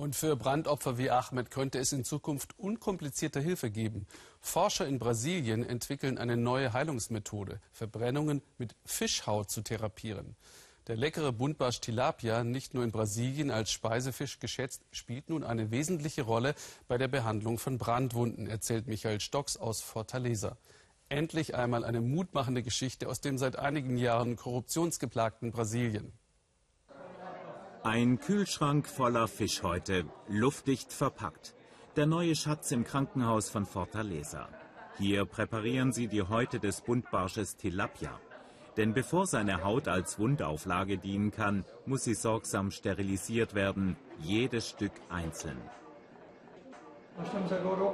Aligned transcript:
Und 0.00 0.16
für 0.16 0.34
Brandopfer 0.34 0.96
wie 0.96 1.10
Ahmed 1.10 1.50
könnte 1.50 1.78
es 1.78 1.92
in 1.92 2.04
Zukunft 2.04 2.58
unkomplizierte 2.58 3.38
Hilfe 3.38 3.70
geben. 3.70 4.06
Forscher 4.40 4.88
in 4.88 4.98
Brasilien 4.98 5.62
entwickeln 5.62 6.16
eine 6.16 6.38
neue 6.38 6.72
Heilungsmethode, 6.72 7.60
Verbrennungen 7.70 8.40
mit 8.56 8.74
Fischhaut 8.86 9.50
zu 9.50 9.60
therapieren. 9.60 10.36
Der 10.86 10.96
leckere 10.96 11.34
Buntbarsch 11.34 11.82
Tilapia, 11.82 12.44
nicht 12.44 12.72
nur 12.72 12.82
in 12.82 12.92
Brasilien 12.92 13.50
als 13.50 13.72
Speisefisch 13.72 14.38
geschätzt, 14.38 14.80
spielt 14.90 15.28
nun 15.28 15.44
eine 15.44 15.70
wesentliche 15.70 16.22
Rolle 16.22 16.54
bei 16.88 16.96
der 16.96 17.08
Behandlung 17.08 17.58
von 17.58 17.76
Brandwunden, 17.76 18.46
erzählt 18.46 18.86
Michael 18.86 19.20
Stocks 19.20 19.58
aus 19.58 19.82
Fortaleza. 19.82 20.56
Endlich 21.10 21.54
einmal 21.54 21.84
eine 21.84 22.00
mutmachende 22.00 22.62
Geschichte 22.62 23.06
aus 23.06 23.20
dem 23.20 23.36
seit 23.36 23.56
einigen 23.56 23.98
Jahren 23.98 24.36
korruptionsgeplagten 24.36 25.52
Brasilien. 25.52 26.10
Ein 27.82 28.20
Kühlschrank 28.20 28.86
voller 28.86 29.26
Fischhäute, 29.26 30.04
luftdicht 30.28 30.92
verpackt. 30.92 31.54
Der 31.96 32.04
neue 32.04 32.36
Schatz 32.36 32.72
im 32.72 32.84
Krankenhaus 32.84 33.48
von 33.48 33.64
Fortaleza. 33.64 34.50
Hier 34.98 35.24
präparieren 35.24 35.90
sie 35.90 36.06
die 36.06 36.20
Häute 36.20 36.60
des 36.60 36.82
Buntbarsches 36.82 37.56
Tilapia. 37.56 38.20
Denn 38.76 38.92
bevor 38.92 39.26
seine 39.26 39.64
Haut 39.64 39.88
als 39.88 40.18
Wundauflage 40.18 40.98
dienen 40.98 41.30
kann, 41.30 41.64
muss 41.86 42.04
sie 42.04 42.12
sorgsam 42.12 42.70
sterilisiert 42.70 43.54
werden, 43.54 43.96
jedes 44.18 44.68
Stück 44.68 44.92
einzeln. 45.08 45.56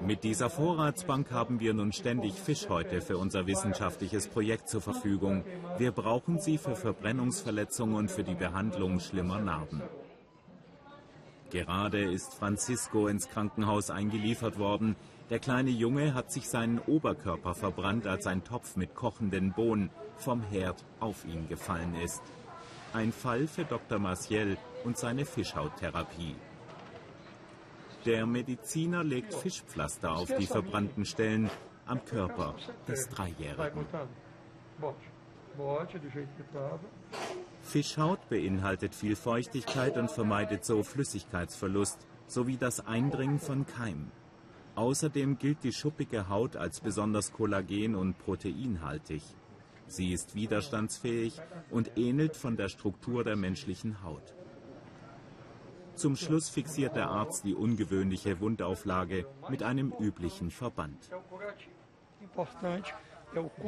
Mit 0.00 0.24
dieser 0.24 0.50
Vorratsbank 0.50 1.30
haben 1.30 1.60
wir 1.60 1.74
nun 1.74 1.92
ständig 1.92 2.34
Fischhäute 2.34 3.00
für 3.00 3.18
unser 3.18 3.46
wissenschaftliches 3.46 4.28
Projekt 4.28 4.68
zur 4.68 4.80
Verfügung. 4.80 5.44
Wir 5.78 5.92
brauchen 5.92 6.40
sie 6.40 6.58
für 6.58 6.76
Verbrennungsverletzungen 6.76 7.96
und 7.96 8.10
für 8.10 8.24
die 8.24 8.34
Behandlung 8.34 9.00
schlimmer 9.00 9.40
Narben. 9.40 9.82
Gerade 11.50 12.02
ist 12.02 12.34
Francisco 12.34 13.08
ins 13.08 13.28
Krankenhaus 13.28 13.90
eingeliefert 13.90 14.58
worden. 14.58 14.96
Der 15.28 15.38
kleine 15.38 15.70
Junge 15.70 16.14
hat 16.14 16.32
sich 16.32 16.48
seinen 16.48 16.78
Oberkörper 16.78 17.54
verbrannt, 17.54 18.06
als 18.06 18.26
ein 18.26 18.42
Topf 18.42 18.76
mit 18.76 18.94
kochenden 18.94 19.52
Bohnen 19.52 19.90
vom 20.16 20.42
Herd 20.42 20.82
auf 20.98 21.24
ihn 21.26 21.48
gefallen 21.48 21.94
ist. 22.02 22.22
Ein 22.92 23.12
Fall 23.12 23.46
für 23.46 23.64
Dr. 23.64 23.98
Maciel 23.98 24.56
und 24.84 24.96
seine 24.96 25.24
Fischhauttherapie. 25.24 26.34
Der 28.04 28.26
Mediziner 28.26 29.04
legt 29.04 29.32
Fischpflaster 29.32 30.12
auf 30.12 30.34
die 30.36 30.46
verbrannten 30.46 31.04
Stellen 31.04 31.50
am 31.86 32.04
Körper 32.04 32.54
des 32.88 33.08
Dreijährigen. 33.08 33.86
Fischhaut 37.62 38.28
beinhaltet 38.28 38.94
viel 38.94 39.14
Feuchtigkeit 39.14 39.96
und 39.96 40.10
vermeidet 40.10 40.64
so 40.64 40.82
Flüssigkeitsverlust 40.82 42.06
sowie 42.26 42.56
das 42.56 42.84
Eindringen 42.86 43.38
von 43.38 43.66
Keimen. 43.66 44.10
Außerdem 44.74 45.38
gilt 45.38 45.62
die 45.62 45.72
schuppige 45.72 46.28
Haut 46.28 46.56
als 46.56 46.80
besonders 46.80 47.32
kollagen- 47.32 47.94
und 47.94 48.18
proteinhaltig. 48.18 49.22
Sie 49.86 50.12
ist 50.12 50.34
widerstandsfähig 50.34 51.40
und 51.70 51.98
ähnelt 51.98 52.36
von 52.36 52.56
der 52.56 52.68
Struktur 52.68 53.22
der 53.22 53.36
menschlichen 53.36 54.02
Haut. 54.02 54.34
Zum 55.94 56.16
Schluss 56.16 56.48
fixiert 56.48 56.96
der 56.96 57.08
Arzt 57.08 57.44
die 57.44 57.54
ungewöhnliche 57.54 58.40
Wundauflage 58.40 59.26
mit 59.48 59.62
einem 59.62 59.92
üblichen 59.98 60.50
Verband. 60.50 61.10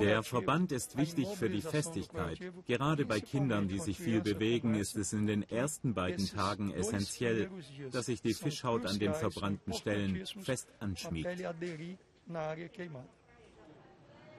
Der 0.00 0.22
Verband 0.22 0.72
ist 0.72 0.96
wichtig 0.96 1.28
für 1.36 1.48
die 1.48 1.62
Festigkeit. 1.62 2.38
Gerade 2.66 3.06
bei 3.06 3.20
Kindern, 3.20 3.68
die 3.68 3.78
sich 3.78 3.98
viel 3.98 4.20
bewegen, 4.20 4.74
ist 4.74 4.96
es 4.96 5.12
in 5.12 5.26
den 5.26 5.42
ersten 5.48 5.94
beiden 5.94 6.26
Tagen 6.26 6.72
essentiell, 6.72 7.48
dass 7.92 8.06
sich 8.06 8.20
die 8.22 8.34
Fischhaut 8.34 8.86
an 8.86 8.98
den 8.98 9.14
verbrannten 9.14 9.72
Stellen 9.72 10.26
fest 10.42 10.68
anschmiegt. 10.80 11.28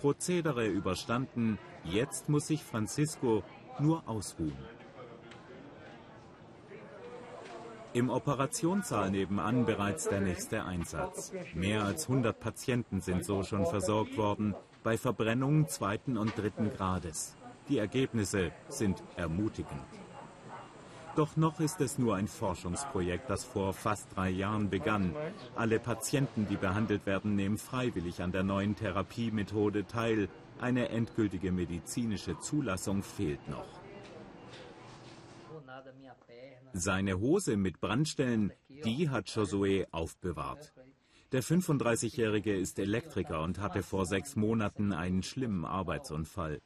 Prozedere 0.00 0.66
überstanden, 0.66 1.58
jetzt 1.84 2.28
muss 2.30 2.46
sich 2.46 2.62
Francisco 2.62 3.42
nur 3.78 4.08
ausruhen. 4.08 4.56
Im 7.92 8.08
Operationssaal 8.08 9.10
nebenan 9.10 9.66
bereits 9.66 10.08
der 10.08 10.20
nächste 10.20 10.64
Einsatz. 10.64 11.32
Mehr 11.54 11.82
als 11.82 12.08
100 12.08 12.38
Patienten 12.38 13.00
sind 13.00 13.24
so 13.24 13.42
schon 13.42 13.66
versorgt 13.66 14.16
worden, 14.16 14.54
bei 14.84 14.96
Verbrennungen 14.96 15.66
zweiten 15.66 16.16
und 16.16 16.38
dritten 16.38 16.72
Grades. 16.72 17.34
Die 17.68 17.78
Ergebnisse 17.78 18.52
sind 18.68 19.02
ermutigend. 19.16 19.82
Doch 21.16 21.36
noch 21.36 21.58
ist 21.58 21.80
es 21.80 21.98
nur 21.98 22.14
ein 22.14 22.28
Forschungsprojekt, 22.28 23.28
das 23.28 23.44
vor 23.44 23.72
fast 23.72 24.06
drei 24.14 24.30
Jahren 24.30 24.70
begann. 24.70 25.12
Alle 25.56 25.80
Patienten, 25.80 26.46
die 26.48 26.56
behandelt 26.56 27.06
werden, 27.06 27.34
nehmen 27.34 27.58
freiwillig 27.58 28.22
an 28.22 28.30
der 28.30 28.44
neuen 28.44 28.76
Therapiemethode 28.76 29.88
teil. 29.88 30.28
Eine 30.60 30.90
endgültige 30.90 31.50
medizinische 31.50 32.38
Zulassung 32.38 33.02
fehlt 33.02 33.48
noch. 33.48 33.79
Seine 36.72 37.18
Hose 37.18 37.56
mit 37.56 37.80
Brandstellen, 37.80 38.52
die 38.68 39.08
hat 39.08 39.28
Josué 39.28 39.86
aufbewahrt. 39.90 40.72
Der 41.32 41.42
35-Jährige 41.42 42.56
ist 42.56 42.78
Elektriker 42.78 43.42
und 43.42 43.60
hatte 43.60 43.82
vor 43.82 44.06
sechs 44.06 44.34
Monaten 44.34 44.92
einen 44.92 45.22
schlimmen 45.22 45.64
Arbeitsunfall. 45.64 46.60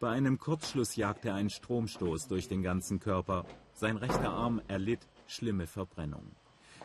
Bei 0.00 0.10
einem 0.10 0.38
Kurzschluss 0.38 0.96
jagte 0.96 1.32
ein 1.32 1.48
Stromstoß 1.48 2.28
durch 2.28 2.48
den 2.48 2.62
ganzen 2.62 3.00
Körper. 3.00 3.46
Sein 3.72 3.96
rechter 3.96 4.30
Arm 4.30 4.60
erlitt 4.68 5.00
schlimme 5.26 5.66
Verbrennung. 5.66 6.30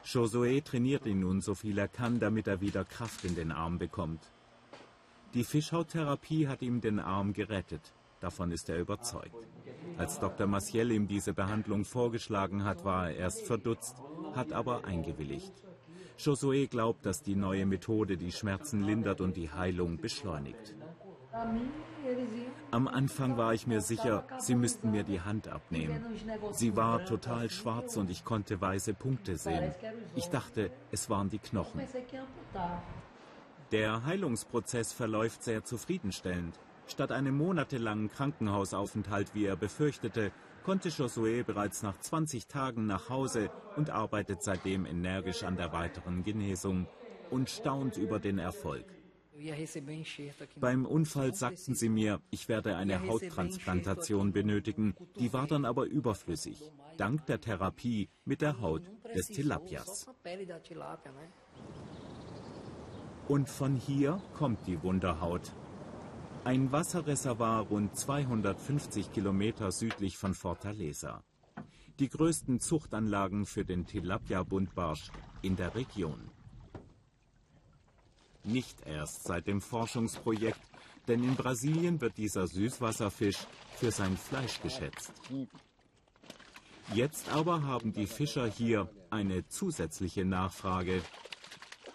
Josué 0.06 0.64
trainiert 0.64 1.06
ihn 1.06 1.20
nun 1.20 1.42
so 1.42 1.54
viel 1.54 1.78
er 1.78 1.90
kann, 1.90 2.20
damit 2.20 2.48
er 2.48 2.62
wieder 2.62 2.86
Kraft 2.86 3.26
in 3.26 3.36
den 3.36 3.52
Arm 3.52 3.78
bekommt. 3.78 4.22
Die 5.34 5.44
Fischhauttherapie 5.44 6.48
hat 6.48 6.62
ihm 6.62 6.82
den 6.82 7.00
Arm 7.00 7.34
gerettet. 7.34 7.94
Davon 8.22 8.52
ist 8.52 8.70
er 8.70 8.80
überzeugt. 8.80 9.48
Als 9.98 10.20
Dr. 10.20 10.48
Maciel 10.48 10.92
ihm 10.92 11.08
diese 11.08 11.34
Behandlung 11.34 11.84
vorgeschlagen 11.86 12.64
hat, 12.64 12.86
war 12.86 13.10
er 13.10 13.18
erst 13.18 13.46
verdutzt, 13.46 13.98
hat 14.36 14.54
aber 14.54 14.86
eingewilligt. 14.86 15.52
Josué 16.18 16.68
glaubt, 16.68 17.06
dass 17.06 17.24
die 17.24 17.36
neue 17.36 17.66
Methode 17.66 18.16
die 18.18 18.32
Schmerzen 18.32 18.84
lindert 18.84 19.22
und 19.22 19.36
die 19.36 19.50
Heilung 19.50 19.98
beschleunigt. 19.98 20.76
Am 22.70 22.88
Anfang 22.88 23.38
war 23.38 23.54
ich 23.54 23.66
mir 23.66 23.82
sicher, 23.82 24.28
sie 24.38 24.54
müssten 24.54 24.92
mir 24.92 25.04
die 25.04 25.22
Hand 25.22 25.48
abnehmen. 25.48 26.06
Sie 26.52 26.76
war 26.76 27.06
total 27.06 27.50
schwarz 27.50 27.98
und 27.98 28.12
ich 28.12 28.24
konnte 28.24 28.62
weiße 28.62 28.94
Punkte 28.94 29.38
sehen. 29.38 29.74
Ich 30.16 30.28
dachte, 30.28 30.72
es 30.92 31.10
waren 31.10 31.30
die 31.30 31.40
Knochen. 31.40 31.82
Der 33.72 34.06
Heilungsprozess 34.06 34.92
verläuft 34.94 35.44
sehr 35.44 35.64
zufriedenstellend. 35.64 36.60
Statt 36.92 37.14
einem 37.14 37.38
monatelangen 37.38 38.12
Krankenhausaufenthalt, 38.12 39.34
wie 39.34 39.46
er 39.46 39.56
befürchtete, 39.56 40.34
konnte 40.66 40.90
Josué 40.90 41.42
bereits 41.42 41.84
nach 41.84 41.98
20 41.98 42.48
Tagen 42.48 42.86
nach 42.86 43.08
Hause 43.08 43.50
und 43.78 43.90
arbeitet 43.90 44.44
seitdem 44.44 44.86
energisch 44.86 45.44
an 45.44 45.56
der 45.56 45.72
weiteren 45.72 46.26
Genesung 46.26 46.88
und 47.30 47.50
staunt 47.50 47.96
über 47.96 48.20
den 48.20 48.40
Erfolg. 48.40 48.84
Beim 50.58 50.86
Unfall 50.86 51.34
sagten 51.34 51.76
sie 51.76 51.88
mir, 51.88 52.20
ich 52.30 52.50
werde 52.50 52.76
eine 52.76 53.08
Hauttransplantation 53.08 54.34
benötigen, 54.34 54.94
die 55.18 55.32
war 55.32 55.48
dann 55.48 55.64
aber 55.64 55.86
überflüssig, 55.86 56.74
dank 56.98 57.26
der 57.26 57.40
Therapie 57.40 58.10
mit 58.26 58.42
der 58.42 58.60
Haut 58.60 58.84
des 59.16 59.28
Tilapias. 59.28 60.08
Und 63.30 63.48
von 63.48 63.76
hier 63.78 64.22
kommt 64.34 64.68
die 64.68 64.84
Wunderhaut. 64.84 65.54
Ein 66.44 66.72
Wasserreservoir 66.72 67.68
rund 67.68 67.96
250 67.96 69.14
Kilometer 69.14 69.72
südlich 69.72 70.18
von 70.18 70.34
Fortaleza. 70.34 71.24
Die 72.00 72.10
größten 72.10 72.60
Zuchtanlagen 72.60 73.46
für 73.46 73.64
den 73.64 73.86
Tilapia-Buntbarsch 73.86 75.12
in 75.44 75.56
der 75.56 75.76
Region. 75.76 76.32
Nicht 78.44 78.88
erst 78.88 79.26
seit 79.26 79.46
dem 79.46 79.62
Forschungsprojekt, 79.62 80.60
denn 81.08 81.24
in 81.24 81.36
Brasilien 81.36 82.02
wird 82.02 82.18
dieser 82.18 82.48
Süßwasserfisch 82.48 83.46
für 83.76 83.92
sein 83.92 84.18
Fleisch 84.18 84.60
geschätzt. 84.62 85.14
Jetzt 86.96 87.30
aber 87.30 87.62
haben 87.62 87.94
die 87.94 88.08
Fischer 88.08 88.48
hier 88.48 88.90
eine 89.12 89.48
zusätzliche 89.48 90.26
Nachfrage. 90.26 91.04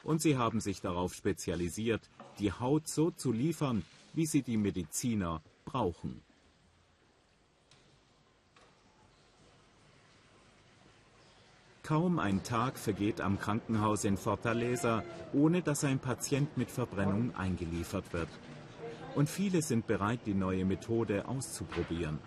Und 0.05 0.23
sie 0.23 0.37
haben 0.37 0.61
sich 0.61 0.81
darauf 0.81 1.15
spezialisiert, 1.15 2.09
die 2.39 2.53
Haut 2.53 2.87
so 2.87 3.11
zu 3.11 3.33
liefern, 3.33 3.83
wie 4.17 4.27
sie 4.27 4.43
die 4.43 4.57
Mediziner 4.57 5.43
brauchen. 5.65 6.23
Kaum 11.83 12.19
ein 12.19 12.43
Tag 12.43 12.79
vergeht 12.79 13.21
am 13.21 13.39
Krankenhaus 13.39 14.05
in 14.05 14.17
Fortaleza, 14.17 15.05
ohne 15.33 15.63
dass 15.63 15.85
ein 15.85 16.01
Patient 16.01 16.57
mit 16.57 16.69
Verbrennung 16.69 17.33
eingeliefert 17.37 18.13
wird. 18.13 18.29
Und 19.15 19.29
viele 19.29 19.63
sind 19.63 19.87
bereit, 19.87 20.21
die 20.27 20.35
neue 20.35 20.65
Methode 20.65 21.29
auszuprobieren. 21.29 22.19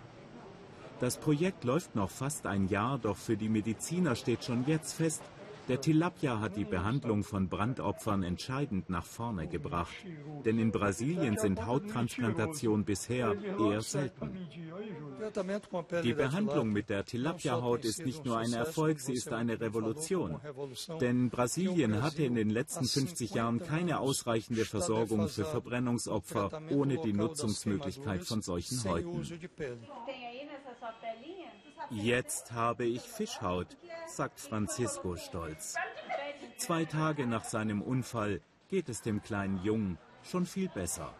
Das 0.98 1.18
Projekt 1.18 1.64
läuft 1.64 1.94
noch 1.94 2.10
fast 2.10 2.46
ein 2.46 2.68
Jahr, 2.68 2.98
doch 2.98 3.16
für 3.16 3.36
die 3.36 3.48
Mediziner 3.48 4.14
steht 4.16 4.44
schon 4.44 4.64
jetzt 4.66 4.94
fest, 4.94 5.22
Der 5.70 5.80
Tilapia 5.80 6.40
hat 6.40 6.56
die 6.56 6.64
Behandlung 6.64 7.22
von 7.22 7.48
Brandopfern 7.48 8.24
entscheidend 8.24 8.90
nach 8.90 9.04
vorne 9.04 9.46
gebracht. 9.46 9.94
Denn 10.44 10.58
in 10.58 10.72
Brasilien 10.72 11.38
sind 11.38 11.64
Hauttransplantationen 11.64 12.84
bisher 12.84 13.36
eher 13.56 13.80
selten. 13.80 14.36
Die 16.02 16.12
Behandlung 16.12 16.70
mit 16.72 16.90
der 16.90 17.04
Tilapia-Haut 17.04 17.84
ist 17.84 18.04
nicht 18.04 18.24
nur 18.24 18.38
ein 18.38 18.52
Erfolg, 18.52 18.98
sie 18.98 19.12
ist 19.12 19.32
eine 19.32 19.60
Revolution. 19.60 20.40
Denn 21.00 21.30
Brasilien 21.30 22.02
hatte 22.02 22.24
in 22.24 22.34
den 22.34 22.50
letzten 22.50 22.86
50 22.86 23.30
Jahren 23.30 23.60
keine 23.60 24.00
ausreichende 24.00 24.64
Versorgung 24.64 25.28
für 25.28 25.44
Verbrennungsopfer 25.44 26.62
ohne 26.70 26.98
die 26.98 27.12
Nutzungsmöglichkeit 27.12 28.24
von 28.24 28.42
solchen 28.42 28.82
Häuten. 28.82 29.22
Jetzt 31.90 32.52
habe 32.52 32.84
ich 32.84 33.02
Fischhaut, 33.02 33.76
sagt 34.06 34.40
Francisco 34.40 35.16
stolz. 35.16 35.74
Zwei 36.56 36.84
Tage 36.84 37.26
nach 37.26 37.44
seinem 37.44 37.82
Unfall 37.82 38.40
geht 38.68 38.88
es 38.88 39.02
dem 39.02 39.22
kleinen 39.22 39.62
Jungen 39.62 39.98
schon 40.22 40.46
viel 40.46 40.68
besser. 40.68 41.14